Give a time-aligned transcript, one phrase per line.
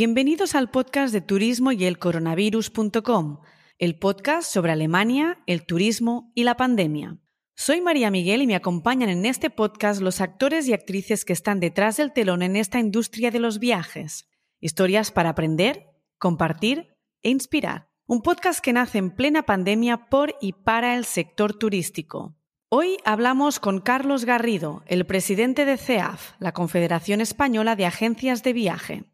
[0.00, 3.40] Bienvenidos al podcast de turismo y el coronavirus.com,
[3.80, 7.18] el podcast sobre Alemania, el turismo y la pandemia.
[7.56, 11.58] Soy María Miguel y me acompañan en este podcast los actores y actrices que están
[11.58, 14.28] detrás del telón en esta industria de los viajes.
[14.60, 16.94] Historias para aprender, compartir
[17.24, 17.90] e inspirar.
[18.06, 22.36] Un podcast que nace en plena pandemia por y para el sector turístico.
[22.68, 28.52] Hoy hablamos con Carlos Garrido, el presidente de CEAF, la Confederación Española de Agencias de
[28.52, 29.04] Viaje.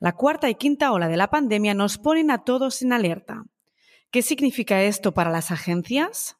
[0.00, 3.44] La cuarta y quinta ola de la pandemia nos ponen a todos en alerta.
[4.10, 6.36] ¿Qué significa esto para las agencias?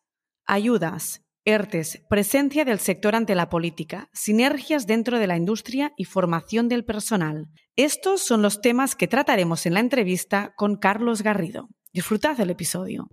[0.46, 6.68] Ayudas, ERTES, presencia del sector ante la política, sinergias dentro de la industria y formación
[6.68, 7.48] del personal.
[7.76, 11.68] Estos son los temas que trataremos en la entrevista con Carlos Garrido.
[11.92, 13.08] Disfrutad del episodio.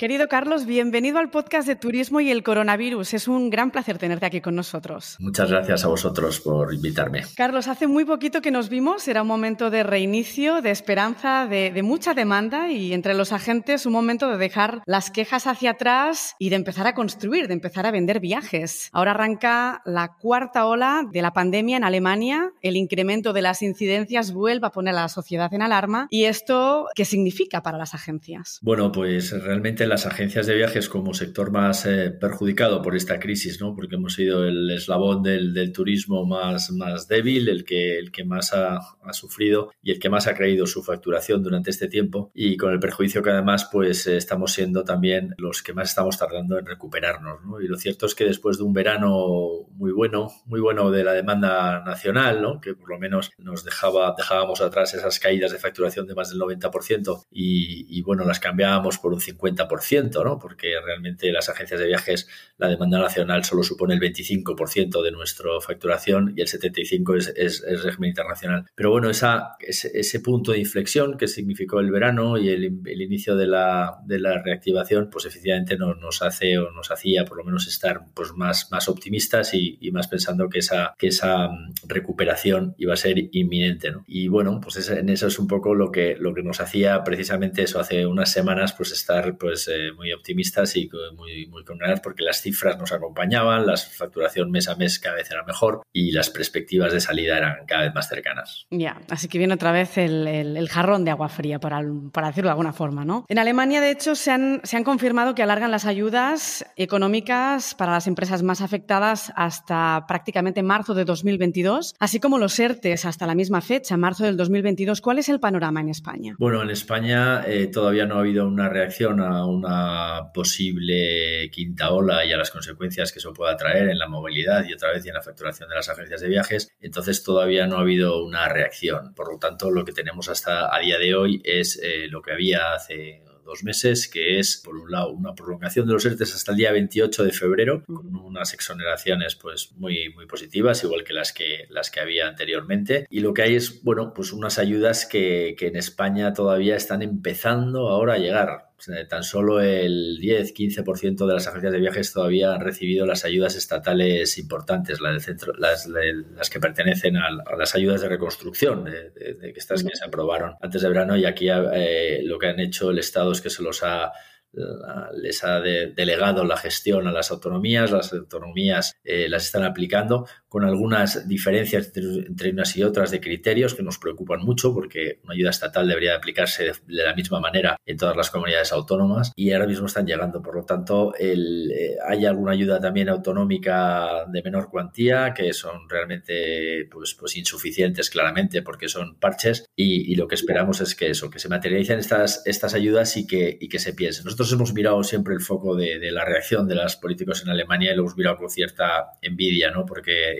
[0.00, 3.12] Querido Carlos, bienvenido al podcast de Turismo y el Coronavirus.
[3.12, 5.16] Es un gran placer tenerte aquí con nosotros.
[5.18, 7.24] Muchas gracias a vosotros por invitarme.
[7.36, 11.78] Carlos, hace muy poquito que nos vimos, era un momento de reinicio, de esperanza, de,
[11.82, 16.48] mucha demanda y entre los agentes un momento de dejar las quejas hacia atrás y
[16.48, 18.88] de empezar a construir, de empezar a vender viajes.
[18.92, 24.32] Ahora arranca la cuarta ola de la pandemia en Alemania, el incremento de las incidencias
[24.32, 28.60] vuelve a poner a la sociedad en alarma y esto, ¿qué significa para las agencias?
[28.62, 33.60] Bueno, pues realmente las agencias de viajes como sector más eh, perjudicado por esta crisis,
[33.60, 33.74] ¿no?
[33.74, 38.54] Porque hemos sido el eslabón del, turismo más, más débil, el que, el que más
[38.54, 38.78] ha,
[39.12, 42.78] sufrido y el que más ha creído su facturación durante este tiempo y con el
[42.78, 47.44] perjuicio que además pues eh, estamos siendo también los que más estamos tardando en recuperarnos,
[47.44, 47.60] ¿no?
[47.60, 51.12] Y lo cierto es que después de un verano muy bueno, muy bueno de la
[51.12, 52.60] demanda nacional, ¿no?
[52.60, 56.38] Que por lo menos nos dejaba, dejábamos atrás esas caídas de facturación de más del
[56.38, 59.79] 90% y, y bueno, las cambiábamos por un 50%
[60.24, 60.38] ¿no?
[60.38, 62.28] porque realmente las agencias de viajes,
[62.58, 67.82] la demanda nacional solo supone el 25% de nuestra facturación y el 75% es, es,
[67.82, 68.66] régimen internacional.
[68.74, 72.64] Pero bueno, esa, ese, punto de inflexión que significó el verano y el,
[73.00, 77.38] inicio de la, de la, reactivación, pues efectivamente nos, nos, hace o nos hacía por
[77.38, 81.72] lo menos estar pues, más, más optimistas y, más pensando que esa, que esa mm,
[81.88, 83.92] recuperación iba a ser inminente.
[84.06, 87.62] Y bueno, pues en eso es un poco lo que, lo que nos hacía precisamente
[87.62, 92.00] eso hace unas semanas, pues estar pues eh, muy optimistas y muy, muy con ganas
[92.00, 96.12] porque las cifras nos acompañaban, la facturación mes a mes cada vez era mejor y
[96.12, 98.66] las perspectivas de salida eran cada vez más cercanas.
[98.70, 101.82] Ya, así que viene otra vez el, jarrón de agua fría, para,
[102.12, 103.24] para, decirlo de alguna forma, ¿no?
[103.28, 107.92] En Alemania, de hecho, se han, se han confirmado que alargan las ayudas económicas para
[107.92, 113.34] las empresas más afectadas hasta prácticamente marzo de 2022, así como los ERTES hasta la
[113.34, 115.00] misma fecha, marzo del 2022.
[115.00, 116.34] ¿Cuál es el panorama en España?
[116.38, 122.24] Bueno, en España eh, todavía no ha habido una reacción a una posible quinta ola
[122.24, 125.14] y a las consecuencias que eso pueda traer en la movilidad y otra vez en
[125.14, 129.14] la facturación de las agencias de viajes, entonces todavía no ha habido una reacción.
[129.14, 132.32] Por lo tanto, lo que tenemos hasta a día de hoy es eh, lo que
[132.32, 136.52] había hace dos meses, que es, por un lado, una prolongación de los ERTES hasta
[136.52, 141.32] el día 28 de febrero, con unas exoneraciones pues, muy, muy positivas, igual que las,
[141.32, 143.06] que las que había anteriormente.
[143.10, 147.02] Y lo que hay es, bueno, pues unas ayudas que, que en España todavía están
[147.02, 148.69] empezando ahora a llegar
[149.08, 154.38] tan solo el 10-15% de las agencias de viajes todavía han recibido las ayudas estatales
[154.38, 159.58] importantes, las, del centro, las, las que pertenecen a, las ayudas de reconstrucción, de, que
[159.58, 161.16] estas que se aprobaron antes de verano.
[161.16, 164.12] Y aquí eh, lo que han hecho el Estado es que se los ha
[164.52, 170.64] les ha delegado la gestión a las autonomías, las autonomías eh, las están aplicando con
[170.64, 175.50] algunas diferencias entre, unas y otras de criterios que nos preocupan mucho porque una ayuda
[175.50, 179.86] estatal debería aplicarse de, la misma manera en todas las comunidades autónomas y ahora mismo
[179.86, 180.42] están llegando.
[180.42, 186.88] Por lo tanto, eh, hay alguna ayuda también autonómica de menor cuantía que son realmente
[186.90, 191.38] pues, pues insuficientes claramente porque son parches y, lo que esperamos es que eso, que
[191.38, 194.26] se materialicen estas, estas ayudas y que, y que se piensen.
[194.52, 198.02] Hemos mirado siempre el foco de, la reacción de los políticos en Alemania y lo
[198.02, 199.86] hemos mirado con cierta envidia, ¿no?
[199.86, 200.32] porque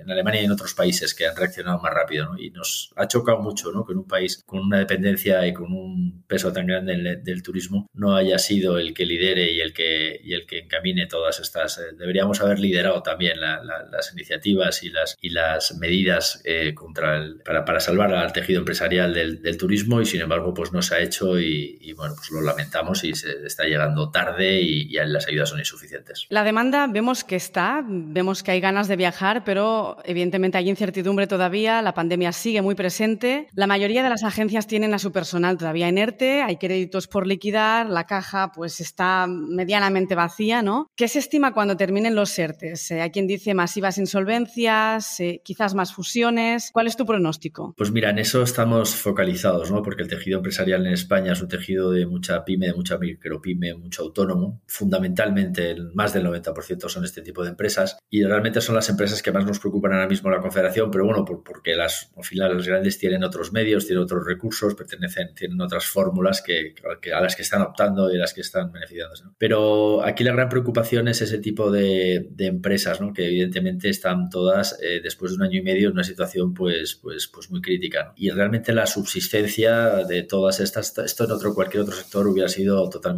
[0.00, 3.40] en Alemania y en otros países que han reaccionado más rápido, Y nos ha chocado
[3.40, 3.84] mucho, ¿no?
[3.84, 7.88] Que en un país con una dependencia y con un peso tan grande del, turismo
[7.94, 11.78] no haya sido el que lidere y el que, y el que encamine todas estas.
[11.78, 17.40] Eh, deberíamos haber liderado también las iniciativas y las, y las medidas eh, contra el,
[17.44, 21.00] para, para, salvar al tejido empresarial del, turismo y sin embargo pues no se ha
[21.00, 25.48] hecho y, bueno, pues lo lamentamos y se está llegando tarde y, y las ayudas
[25.48, 26.26] son insuficientes.
[26.28, 31.26] La demanda vemos que está, vemos que hay ganas de viajar pero evidentemente hay incertidumbre
[31.26, 33.48] todavía, la pandemia sigue muy presente.
[33.54, 37.26] La mayoría de las agencias tienen a su personal todavía en ERTE, hay créditos por
[37.26, 40.90] liquidar, la caja pues está medianamente vacía, ¿no?
[40.96, 42.92] ¿Qué se estima cuando terminen los ERTES?
[42.92, 46.70] hay quien dice masivas insolvencias, quizás más fusiones.
[46.72, 47.74] ¿Cuál es tu pronóstico?
[47.76, 49.82] Pues mira, en eso estamos focalizados, ¿no?
[49.82, 53.74] Porque el tejido empresarial en España es un tejido de mucha pyme, de mucha micropyme,
[53.74, 54.60] mucho autónomo.
[54.66, 59.32] Fundamentalmente, más del 90% son este tipo de empresas y realmente son las empresas que
[59.32, 62.98] más nos preocupan ahora mismo la Confederación, pero bueno, porque las, al final las grandes
[62.98, 66.74] tienen otros medios, tienen otros recursos, pertenecen, tienen otras fórmulas que,
[67.14, 69.24] a las que están optando y las que están beneficiándose.
[69.38, 73.12] Pero aquí la gran preocupación es ese tipo de, empresas, ¿no?
[73.12, 76.96] que evidentemente están todas eh, después de un año y medio en una situación pues,
[76.96, 78.12] pues, pues muy crítica.
[78.16, 82.88] Y realmente la subsistencia de todas estas, esto en otro, cualquier otro sector hubiera sido
[82.88, 83.09] totalmente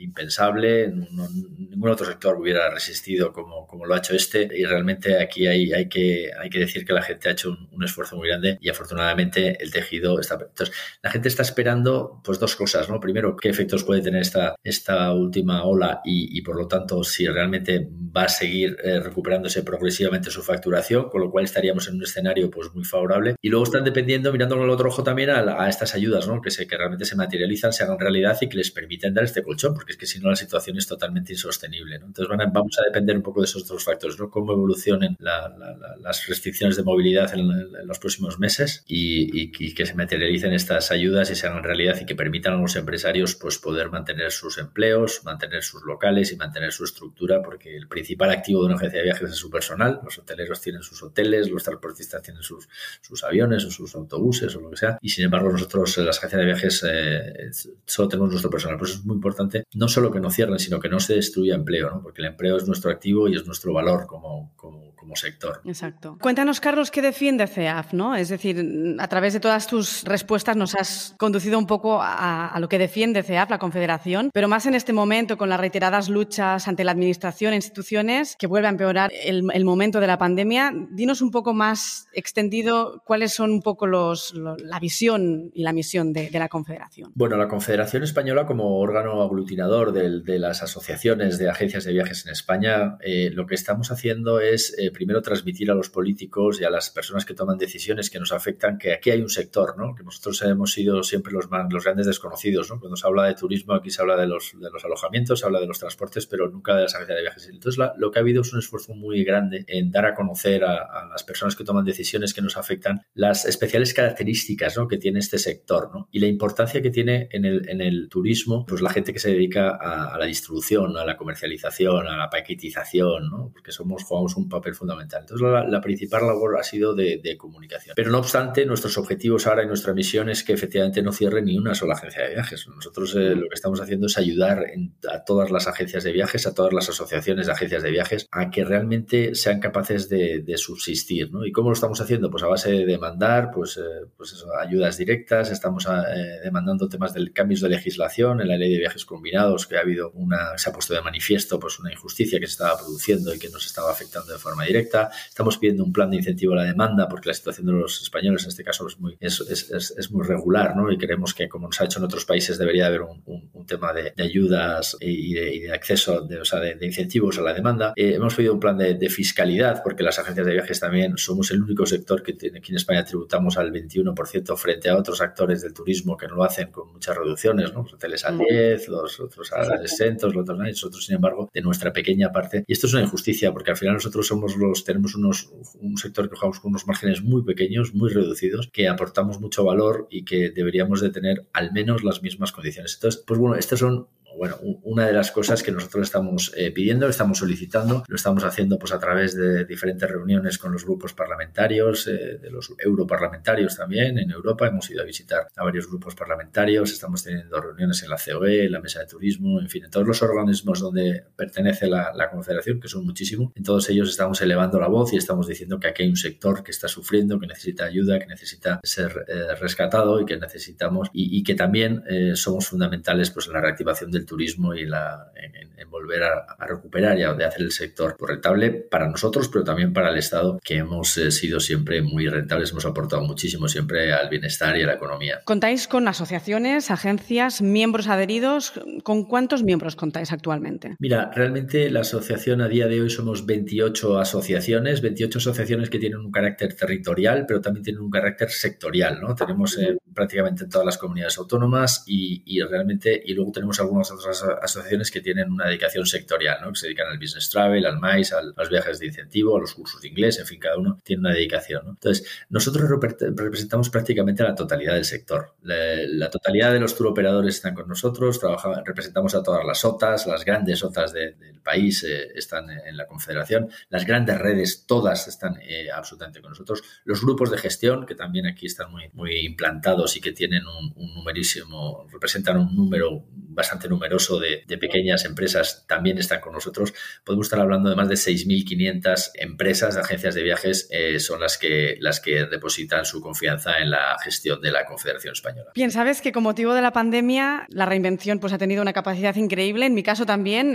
[0.00, 5.46] impensable, ningún otro sector hubiera resistido como, como lo ha hecho este y realmente aquí
[5.46, 8.58] hay, hay, que, hay que decir que la gente ha hecho un, esfuerzo muy grande
[8.60, 10.34] y afortunadamente el tejido está...
[10.34, 13.00] Entonces, la gente está esperando pues dos cosas, ¿no?
[13.00, 17.88] Primero, qué efectos puede tener esta, esta última ola y, por lo tanto si realmente
[18.16, 22.50] va a seguir eh, recuperándose progresivamente su facturación, con lo cual estaríamos en un escenario
[22.50, 23.36] pues muy favorable.
[23.40, 26.40] Y luego están dependiendo, mirando con el otro ojo también a, estas ayudas, ¿no?
[26.40, 29.44] Que, se, que realmente se materializan, se hagan realidad y que les permiten dar este
[29.44, 32.06] colchón, porque es que si no la situación es totalmente insostenible, ¿no?
[32.06, 34.28] Entonces van vamos a depender un poco de esos dos factores, ¿no?
[34.28, 37.50] Cómo evolucionen las restricciones de movilidad en,
[37.86, 42.16] los próximos meses y, que se materialicen estas ayudas y se hagan realidad y que
[42.16, 46.84] permitan a los empresarios pues poder mantener sus empleos, mantener sus locales y mantener su
[46.84, 50.00] estructura, porque el principal activo de una agencia de viajes es su personal.
[50.02, 52.68] Los hoteleros tienen sus hoteles, los transportistas tienen sus,
[53.00, 54.98] sus aviones o sus autobuses o lo que sea.
[55.00, 57.50] Y sin embargo, nosotros, las agencias de viajes, eh,
[57.84, 58.79] solo tenemos nuestro personal.
[58.80, 61.54] Por eso es muy importante no solo que no cierren, sino que no se destruya
[61.54, 62.02] empleo, ¿no?
[62.02, 65.60] porque el empleo es nuestro activo y es nuestro valor como, como, como sector.
[65.64, 66.18] Exacto.
[66.20, 68.14] Cuéntanos, Carlos, qué defiende CEAF, ¿no?
[68.14, 72.68] Es decir, a través de todas tus respuestas nos has conducido un poco a, lo
[72.68, 76.84] que defiende CEAF, la Confederación, pero más en este momento con las reiteradas luchas ante
[76.84, 80.72] la administración e instituciones que vuelve a empeorar el, momento de la pandemia.
[80.90, 86.12] Dinos un poco más extendido cuáles son un poco los, la visión y la misión
[86.12, 87.12] de, la Confederación.
[87.14, 92.32] Bueno, la Confederación Española como órgano aglutinador de, las asociaciones de agencias de viajes en
[92.32, 96.70] España, eh, lo que estamos haciendo es eh, primero transmitir a los políticos y a
[96.70, 99.94] las personas que toman decisiones que nos afectan que aquí hay un sector, ¿no?
[99.94, 102.70] que nosotros hemos sido siempre los, los grandes desconocidos.
[102.70, 102.80] ¿no?
[102.80, 105.60] Cuando se habla de turismo, aquí se habla de los, de los alojamientos, se habla
[105.60, 107.48] de los transportes, pero nunca de las agencias de viajes.
[107.48, 111.08] Entonces, lo que ha habido es un esfuerzo muy grande en dar a conocer a,
[111.10, 114.86] las personas que toman decisiones que nos afectan las especiales características ¿no?
[114.86, 116.08] que tiene este sector ¿no?
[116.10, 119.30] y la importancia que tiene en el, en el turismo pues la gente que se
[119.30, 123.50] dedica a, la distribución, a la comercialización, a la paquetización, ¿no?
[123.52, 125.20] porque somos, jugamos un papel fundamental.
[125.22, 127.94] Entonces, la, principal labor ha sido de, comunicación.
[127.96, 131.56] Pero no obstante, nuestros objetivos ahora y nuestra misión es que efectivamente no cierre ni
[131.56, 132.68] una sola agencia de viajes.
[132.68, 134.66] Nosotros eh, lo que estamos haciendo es ayudar
[135.10, 138.50] a todas las agencias de viajes, a todas las asociaciones de agencias de viajes, a
[138.50, 141.32] que realmente sean capaces de, subsistir.
[141.32, 141.46] ¿no?
[141.46, 142.30] ¿Y cómo lo estamos haciendo?
[142.30, 147.32] Pues a base de demandar pues, eh, pues ayudas directas, estamos eh, demandando temas de
[147.32, 150.72] cambios de legislación en la ley de viajes combinados, que ha habido una, se ha
[150.72, 154.32] puesto de manifiesto pues, una injusticia que se estaba produciendo y que nos estaba afectando
[154.32, 155.10] de forma directa.
[155.28, 158.44] Estamos pidiendo un plan de incentivo a la demanda porque la situación de los españoles
[158.44, 160.90] en este caso es muy, es, es, es muy regular ¿no?
[160.90, 163.92] y creemos que como nos ha hecho en otros países debería haber un, un, tema
[163.92, 167.92] de, ayudas y de, acceso, de, o sea, de, incentivos a la demanda.
[167.94, 171.62] Eh, hemos pedido un plan de, fiscalidad porque las agencias de viajes también somos el
[171.62, 175.72] único sector que tiene, aquí en España tributamos al 21% frente a otros actores del
[175.72, 177.80] turismo que no lo hacen con muchas reducciones, ¿no?
[177.80, 181.92] hoteles al 10, los otros a exentos, los otros no, nosotros sin embargo de nuestra
[181.92, 182.64] pequeña parte.
[182.66, 186.28] Y esto es una injusticia porque al final nosotros somos los, tenemos unos, un sector
[186.28, 190.50] que jugamos con unos márgenes muy pequeños, muy reducidos, que aportamos mucho valor y que
[190.50, 192.94] deberíamos de tener al menos las mismas condiciones.
[192.94, 194.08] Entonces, pues bueno, estas son
[194.40, 198.78] bueno, una de las cosas que nosotros estamos eh, pidiendo, estamos solicitando, lo estamos haciendo
[198.78, 204.18] pues a través de diferentes reuniones con los grupos parlamentarios, eh, de los europarlamentarios también
[204.18, 204.66] en Europa.
[204.66, 208.72] Hemos ido a visitar a varios grupos parlamentarios, estamos teniendo reuniones en la COE, en
[208.72, 212.88] la Mesa de Turismo, en fin, en todos los organismos donde pertenece la, Confederación, que
[212.88, 213.52] son muchísimos.
[213.56, 216.62] En todos ellos estamos elevando la voz y estamos diciendo que aquí hay un sector
[216.62, 221.42] que está sufriendo, que necesita ayuda, que necesita ser eh, rescatado y que necesitamos y,
[221.42, 222.04] que también
[222.34, 227.24] somos fundamentales pues en la reactivación del turismo y la, en, volver a, recuperar y
[227.24, 231.32] a, hacer el sector rentable para nosotros, pero también para el Estado, que hemos eh,
[231.32, 235.40] sido siempre muy rentables, hemos aportado muchísimo siempre al bienestar y a la economía.
[235.44, 238.72] ¿Contáis con asociaciones, agencias, miembros adheridos?
[239.02, 240.94] ¿Con cuántos miembros contáis actualmente?
[241.00, 246.20] Mira, realmente la asociación a día de hoy somos 28 asociaciones, 28 asociaciones que tienen
[246.20, 249.34] un carácter territorial, pero también tienen un carácter sectorial, ¿no?
[249.34, 255.10] Tenemos eh, prácticamente todas las comunidades autónomas y, realmente, y luego tenemos algunas otras asociaciones
[255.10, 256.72] que tienen una dedicación sectorial, ¿no?
[256.72, 259.74] Que se dedican al business travel, al MICE, a los viajes de incentivo, a los
[259.74, 261.82] cursos de inglés, en fin, cada uno tiene una dedicación.
[261.88, 265.54] Entonces, nosotros representamos prácticamente la totalidad del sector.
[265.62, 268.40] La, totalidad de los tour operadores están con nosotros,
[268.84, 273.68] representamos a todas las OTAs, las grandes OTAs del país eh, están en la confederación,
[273.88, 278.46] las grandes redes todas están eh, absolutamente con nosotros, los grupos de gestión, que también
[278.46, 283.88] aquí están muy, muy implantados y que tienen un, un numerísimo, representan un número bastante
[283.88, 286.94] numeroso de, pequeñas empresas también están con nosotros.
[287.24, 291.58] Podemos estar hablando de más de 6.500 empresas, de agencias de viajes, eh, son las
[291.58, 295.72] que, las que depositan su confianza en la gestión de la Confederación Española.
[295.74, 299.34] Bien, sabes que con motivo de la pandemia la reinvención pues, ha tenido una capacidad
[299.36, 299.86] increíble.
[299.86, 300.72] En mi caso también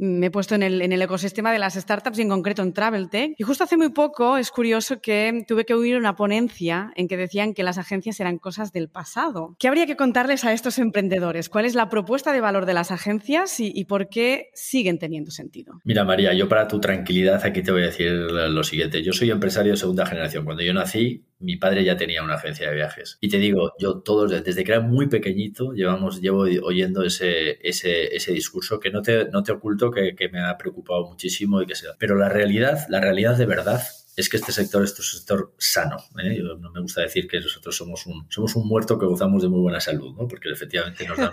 [0.00, 2.72] me he puesto en el, en el ecosistema de las startups y en concreto en
[2.72, 3.34] TravelTech.
[3.36, 7.16] Y justo hace muy poco es curioso que tuve que oír una ponencia en que
[7.16, 9.56] decían que las agencias eran cosas del pasado.
[9.58, 11.48] ¿Qué habría que contarles a estos emprendedores?
[11.48, 15.80] ¿Cuál es la propuesta de valor de las agencias y, por qué siguen teniendo sentido?
[15.84, 19.02] Mira, María, yo para tu tranquilidad aquí te voy a decir lo siguiente.
[19.02, 20.44] Yo soy empresario de segunda generación.
[20.44, 23.18] Cuando yo nací, mi padre ya tenía una agencia de viajes.
[23.20, 28.14] Y te digo, yo todos, desde que era muy pequeñito, llevamos, llevo oyendo ese, ese,
[28.14, 31.66] ese discurso que no te, no te oculto que, que me ha preocupado muchísimo y
[31.66, 31.90] que sea.
[31.98, 33.82] Pero la realidad, la realidad de verdad
[34.16, 35.96] es que este sector es un sector sano.
[36.22, 36.42] ¿eh?
[36.58, 39.60] no me gusta decir que nosotros somos un, somos un muerto que gozamos de muy
[39.60, 40.26] buena salud, ¿no?
[40.26, 41.30] porque efectivamente nos dan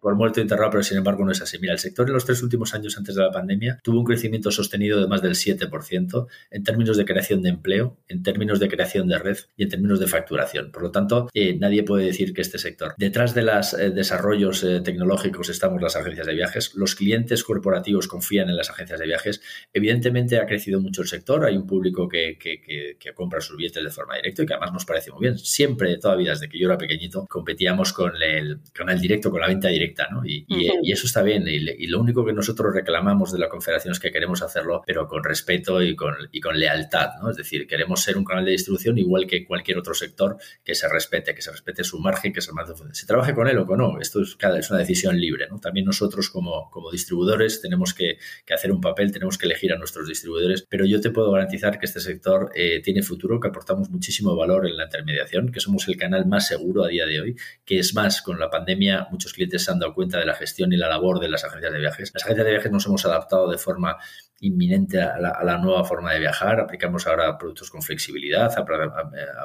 [0.00, 1.58] por, muerto enterrado, pero sin embargo no es así.
[1.58, 4.50] Mira, el sector en los tres últimos años antes de la pandemia tuvo un crecimiento
[4.52, 9.08] sostenido de más del 7% en términos de creación de empleo, en términos de creación
[9.08, 10.70] de red y en términos de facturación.
[10.70, 12.94] Por lo tanto, eh, nadie puede decir que este sector.
[12.96, 16.74] Detrás de los eh, desarrollos tecnológicos estamos las agencias de viajes.
[16.74, 19.40] Los clientes corporativos confían en las agencias de viajes.
[19.72, 21.44] Evidentemente ha crecido mucho el sector.
[21.44, 24.84] Hay un público que que, compra sus billetes de forma directa y que además nos
[24.84, 25.38] parece muy bien.
[25.38, 29.48] Siempre, todavía desde que yo era pequeñito, competíamos con el, con el directo, con la
[29.48, 30.22] venta directa, ¿no?
[30.24, 30.46] Y,
[30.90, 31.44] eso está bien.
[31.46, 35.24] Y, lo único que nosotros reclamamos de la Confederación es que queremos hacerlo, pero con
[35.24, 37.30] respeto y con, y con lealtad, ¿no?
[37.30, 40.88] Es decir, queremos ser un canal de distribución igual que cualquier otro sector que se
[40.88, 42.52] respete, que se respete su margen, que se,
[42.92, 44.00] se trabaje con él o con no.
[44.00, 45.58] Esto es, es una decisión libre, ¿no?
[45.58, 49.78] También nosotros como, como distribuidores tenemos que, que hacer un papel, tenemos que elegir a
[49.78, 53.90] nuestros distribuidores, pero yo te puedo garantizar que este sector eh, tiene futuro, que aportamos
[53.90, 57.36] muchísimo valor en la intermediación, que somos el canal más seguro a día de hoy,
[57.64, 60.72] que es más, con la pandemia muchos clientes se han dado cuenta de la gestión
[60.72, 62.10] y la labor de las agencias de viajes.
[62.14, 63.96] Las agencias de viajes nos hemos adaptado de forma
[64.40, 66.60] inminente a la, nueva forma de viajar.
[66.60, 68.50] Aplicamos ahora productos con flexibilidad,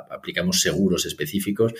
[0.09, 1.73] aplicamos seguros específicos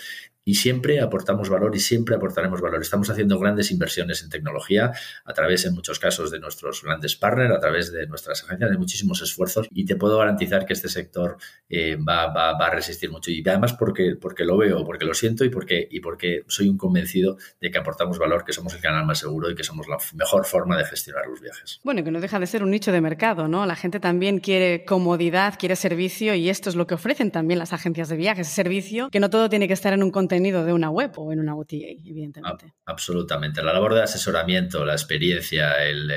[0.44, 2.80] y siempre aportamos valor y siempre aportaremos valor.
[2.80, 4.92] Estamos haciendo grandes inversiones en tecnología
[5.24, 8.78] a través, en muchos casos, de nuestros grandes partners, a través de nuestras agencias, de
[8.78, 11.36] muchísimos esfuerzos y te puedo garantizar que este sector
[11.68, 13.30] eh, va, va, a resistir mucho.
[13.30, 16.76] Y además porque, porque lo veo, porque lo siento y porque, y porque soy un
[16.76, 19.96] convencido de que aportamos valor, que somos el canal más seguro y que somos la
[20.14, 21.80] mejor forma de gestionar los viajes.
[21.82, 23.66] Bueno, que no deja de ser un nicho de mercado, ¿no?
[23.66, 27.72] La gente también quiere comodidad, quiere servicio y esto es lo que ofrecen también las
[27.72, 30.90] agencias de viajes, servicio que no todo tiene que estar en un contenido de una
[30.90, 31.76] web o en una OTA,
[32.08, 32.74] evidentemente.
[32.84, 33.62] absolutamente.
[33.62, 36.10] La labor de asesoramiento, la experiencia, el,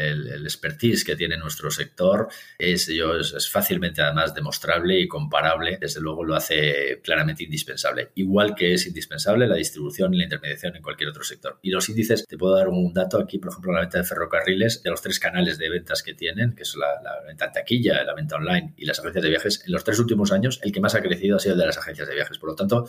[0.43, 2.27] expertise que tiene nuestro sector
[2.57, 5.77] es, yo, es, fácilmente además demostrable y comparable.
[5.79, 8.09] Desde luego lo hace claramente indispensable.
[8.15, 11.59] Igual que es indispensable la distribución y la intermediación en cualquier otro sector.
[11.61, 14.81] Y los índices, te puedo dar un dato aquí, por ejemplo, la venta de ferrocarriles,
[14.81, 18.13] de los tres canales de ventas que tienen, que es la venta en taquilla, la
[18.13, 20.95] venta online y las agencias de viajes, en los tres últimos años el que más
[20.95, 22.37] ha crecido ha sido el de las agencias de viajes.
[22.37, 22.87] Por lo tanto,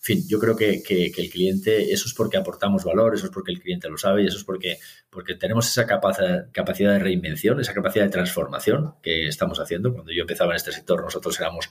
[0.00, 3.50] en fin, yo creo que, el cliente, eso es porque aportamos valor, eso es porque
[3.50, 4.78] el cliente lo sabe y eso es porque,
[5.10, 9.92] porque tenemos esa capacidad, capacidad de reinvención, esa capacidad de transformación que estamos haciendo.
[9.92, 11.68] Cuando yo empezaba en este sector, nosotros éramos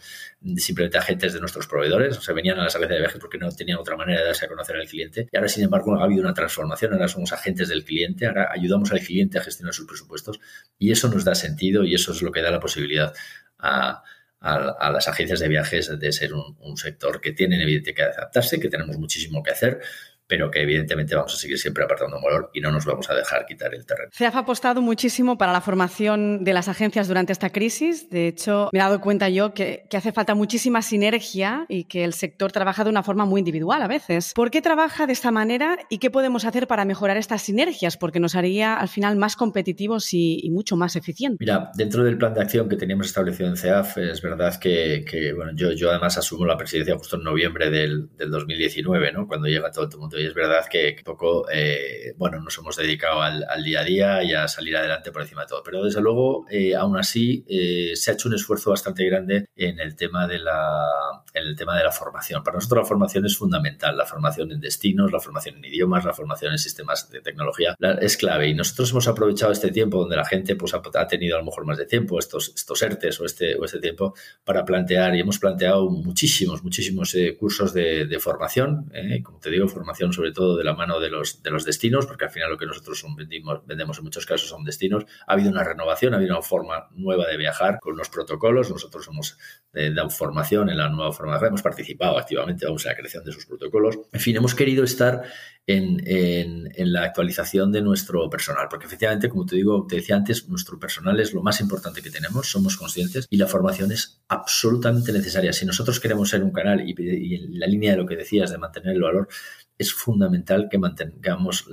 [0.57, 3.50] simplemente agentes de nuestros proveedores, o sea, venían a las agencias de viajes porque no
[3.50, 5.29] tenían otra manera de darse a conocer al cliente.
[5.31, 8.91] Y ahora, sin embargo, ha habido una transformación, ahora somos agentes del cliente, ahora ayudamos
[8.91, 10.41] al cliente a gestionar sus presupuestos
[10.77, 13.13] y eso nos da sentido y eso es lo que da la posibilidad
[13.57, 14.03] a
[14.48, 18.70] a, las agencias de viajes de ser un, sector que tienen evidentemente que adaptarse, que
[18.70, 19.80] tenemos muchísimo que hacer,
[20.27, 23.46] pero que evidentemente vamos a seguir siempre apartando valor y no nos vamos a dejar
[23.46, 24.10] quitar el terreno.
[24.13, 28.10] CEAF ha apostado muchísimo para la formación de las agencias durante esta crisis.
[28.10, 32.03] De hecho, me he dado cuenta yo que, que hace falta muchísima sinergia y que
[32.03, 34.34] el sector trabaja de una forma muy individual a veces.
[34.36, 37.98] ¿Por qué trabaja de esta manera y qué podemos hacer para mejorar estas sinergias?
[37.98, 41.39] Porque nos haría al final más competitivos y, y mucho más eficientes.
[41.39, 45.34] Mira, dentro del plan de acción que teníamos establecido en CEAF, es verdad que, que
[45.34, 49.27] bueno, yo, yo además asumo la presidencia justo en noviembre del, del 2019, ¿no?
[49.27, 50.17] cuando llega todo el mundo.
[50.18, 54.48] Es verdad que poco, eh, bueno, nos hemos dedicado al, día a día y a
[54.48, 55.64] salir adelante por encima de todo.
[55.64, 59.80] Pero desde luego, eh, aún así, eh, se ha hecho un esfuerzo bastante grande en
[59.80, 60.86] el tema de la,
[61.34, 62.44] en el tema de la formación.
[62.44, 66.14] Para nosotros la formación es fundamental, la formación en destinos, la formación en idiomas, la
[66.14, 68.48] formación en sistemas de tecnología es clave.
[68.50, 71.46] Y nosotros hemos aprovechado este tiempo donde la gente pues, ha, ha, tenido a lo
[71.46, 75.20] mejor más de tiempo, estos, estos ERTES o este, o este tiempo, para plantear y
[75.20, 78.92] hemos planteado muchísimos, muchísimos eh, cursos de, formación,
[79.24, 82.26] como te digo, formación sobre todo de la mano de los, de los destinos, porque
[82.26, 85.06] al final lo que nosotros vendimos, vendemos en muchos casos son destinos.
[85.28, 88.70] Ha habido una renovación, ha habido una forma nueva de viajar con los protocolos.
[88.70, 89.38] Nosotros hemos
[89.74, 93.32] eh, dado formación en la nueva forma, hemos participado activamente vamos, en la creación de
[93.32, 94.00] sus protocolos.
[94.12, 95.24] En fin, hemos querido estar
[95.68, 100.48] en, en, la actualización de nuestro personal, porque efectivamente, como te digo, te decía antes,
[100.48, 105.12] nuestro personal es lo más importante que tenemos, somos conscientes y la formación es absolutamente
[105.12, 105.52] necesaria.
[105.52, 108.58] Si nosotros queremos ser un canal y en la línea de lo que decías de
[108.58, 109.28] mantener el valor,
[109.77, 111.67] es fundamental que mantengamos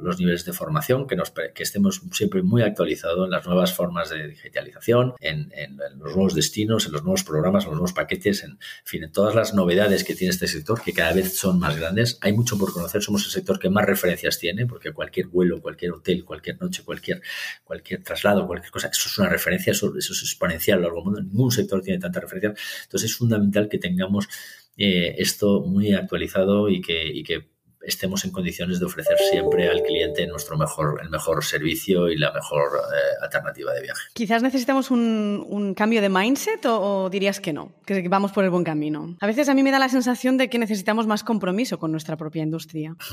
[0.00, 4.10] los niveles de formación, que, nos, que estemos siempre muy actualizados en las nuevas formas
[4.10, 5.50] de digitalización, en,
[5.98, 9.34] los nuevos destinos, en los nuevos programas, en los nuevos paquetes, en, fin, en todas
[9.34, 12.18] las novedades que tiene este sector, que cada vez son más grandes.
[12.20, 15.92] Hay mucho por conocer, somos el sector que más referencias tiene, porque cualquier vuelo, cualquier
[15.92, 17.22] hotel, cualquier noche, cualquier,
[17.64, 20.98] cualquier traslado, cualquier cosa, eso es una referencia, eso, eso es exponencial a lo largo
[20.98, 21.22] del mundo.
[21.22, 22.54] Ningún sector tiene tanta referencia.
[22.84, 24.28] Entonces es fundamental que tengamos
[24.76, 27.48] eh, esto muy actualizado y que, y que
[27.84, 32.32] estemos en condiciones de ofrecer siempre al cliente nuestro mejor, el mejor servicio y la
[32.32, 34.00] mejor eh, alternativa de viaje.
[34.12, 38.44] Quizás necesitamos un, un cambio de mindset o, o, dirías que no, que vamos por
[38.44, 39.16] el buen camino.
[39.20, 42.16] A veces a mí me da la sensación de que necesitamos más compromiso con nuestra
[42.16, 42.96] propia industria.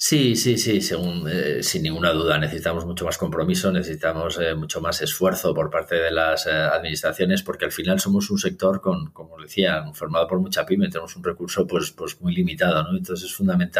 [0.00, 2.38] Sí, sí, sí, según, eh, sin ninguna duda.
[2.38, 7.64] Necesitamos mucho más compromiso, necesitamos eh, mucho más esfuerzo por parte de las administraciones porque
[7.64, 11.66] al final somos un sector con, como decía, formado por mucha pyme, tenemos un recurso
[11.66, 12.96] pues, pues muy limitado, ¿no?
[12.96, 13.77] Entonces es fundamental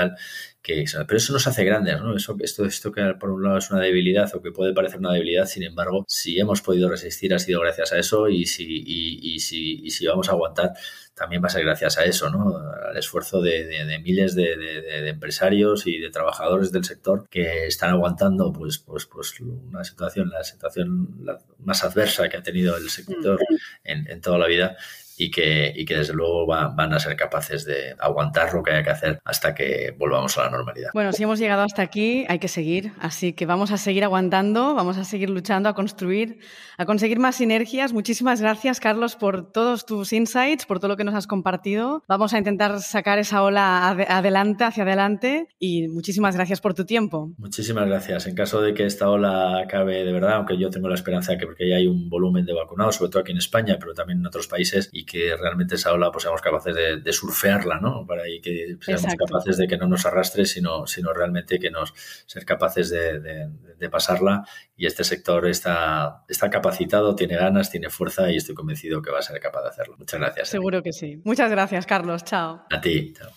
[0.63, 2.17] que pero eso nos hace grandes, ¿no?
[2.17, 5.13] Eso, esto, esto que por un lado es una debilidad o que puede parecer una
[5.13, 9.35] debilidad, sin embargo, si hemos podido resistir ha sido gracias a eso y si, y,
[9.35, 10.73] y si, y si vamos a aguantar
[11.19, 12.57] también va a ser gracias a eso, ¿no?
[12.89, 17.67] Al esfuerzo de, de, de miles de, de, empresarios y de trabajadores del sector que
[17.67, 21.19] están aguantando, pues, pues, pues una situación, la situación
[21.59, 23.41] más adversa que ha tenido el sector
[23.83, 24.77] en, en toda la vida
[25.19, 28.71] y que, y que desde luego va, van a ser capaces de aguantar lo que
[28.71, 30.91] haya que hacer hasta que volvamos a la normalidad.
[30.95, 34.75] Bueno, si hemos llegado hasta aquí, hay que seguir, así que vamos a seguir aguantando,
[34.75, 36.39] vamos a seguir luchando a construir,
[36.77, 37.93] a conseguir más sinergias.
[37.93, 42.03] Muchísimas gracias, Carlos, por todos tus insights, por todo lo que nos has compartido.
[42.07, 46.85] Vamos a intentar sacar esa ola ad adelante, hacia adelante, y muchísimas gracias por tu
[46.85, 47.33] tiempo.
[47.39, 48.27] Muchísimas gracias.
[48.27, 51.39] En caso de que esta ola acabe de verdad, aunque yo tengo la esperanza de
[51.39, 54.21] que porque ya hay un volumen de vacunados, sobre todo aquí en España, pero también
[54.21, 58.07] en otros países, y que realmente esa ola pues seamos capaces de, de surfearla, ¿no?
[58.07, 59.25] Para que seamos Exacto.
[59.25, 61.93] capaces de que no nos arrastre, sino, sino realmente que nos
[62.27, 64.45] ser capaces de, de, de, pasarla.
[64.77, 69.19] Y este sector está, está capacitado, tiene ganas, tiene fuerza y estoy convencido que va
[69.19, 69.97] a ser capaz de hacerlo.
[69.99, 70.49] Muchas gracias.
[70.49, 71.21] Seguro que sí.
[71.25, 72.25] Muchas gracias, Carlos.
[72.25, 72.65] Chao.
[72.71, 73.15] A ti.
[73.17, 73.31] Chao.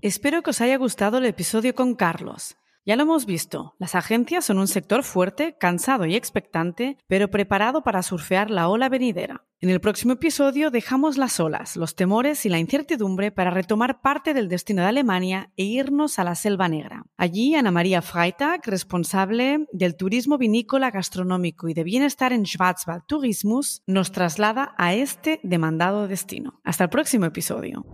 [0.00, 2.56] Espero que os haya gustado el episodio con Carlos.
[2.86, 7.82] Ya lo hemos visto, las agencias son un sector fuerte, cansado y expectante, pero preparado
[7.82, 9.46] para surfear la ola venidera.
[9.62, 14.34] En el próximo episodio dejamos las olas, los temores y la incertidumbre para retomar parte
[14.34, 17.06] del destino de Alemania e irnos a la Selva Negra.
[17.16, 23.82] Allí, Ana María Freitag, responsable del turismo vinícola, gastronómico y de bienestar en Schwarzwald Tourismus,
[23.86, 26.60] nos traslada a este demandado destino.
[26.64, 27.86] Hasta el próximo episodio.